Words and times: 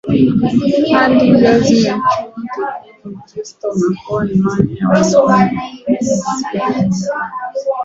hadi 0.93 1.25
ngazi 1.33 1.75
ya 1.85 1.93
chuo 1.99 2.27
kikuu 2.33 3.09
Ukristo 3.23 3.67
umekuwa 3.75 4.31
imani 4.31 4.77
ya 4.79 4.87
wasomi 4.89 5.33
Asili 5.43 6.57
ya 6.57 6.69
jambo 6.79 6.95